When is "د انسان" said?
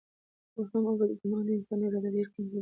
1.53-1.79